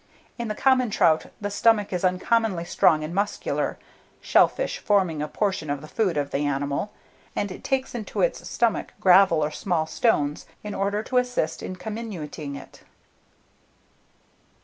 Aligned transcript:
In 0.39 0.47
the 0.47 0.55
common 0.55 0.89
trout, 0.89 1.27
the 1.39 1.51
stomach 1.51 1.93
is 1.93 2.03
uncommonly 2.03 2.65
strong 2.65 3.03
and 3.03 3.13
muscular, 3.13 3.77
shell 4.19 4.47
fish 4.47 4.79
forming 4.79 5.21
a 5.21 5.27
portion 5.27 5.69
of 5.69 5.81
the 5.81 5.87
food 5.87 6.17
of 6.17 6.31
the 6.31 6.39
animal; 6.43 6.91
and 7.35 7.51
it 7.51 7.63
takes 7.63 7.93
into 7.93 8.21
its 8.21 8.49
stomach 8.49 8.93
gravel 8.99 9.43
or 9.45 9.51
small 9.51 9.85
stones 9.85 10.47
in 10.63 10.73
order 10.73 11.03
to 11.03 11.17
assist 11.19 11.61
in 11.61 11.75
comminuting 11.75 12.55
it. 12.59 12.81